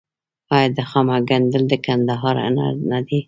آیا 0.55 0.69
د 0.77 0.79
خامک 0.89 1.21
ګنډل 1.29 1.63
د 1.69 1.73
کندهار 1.85 2.35
هنر 2.45 2.73
نه 2.89 2.99
دی؟ 3.07 3.19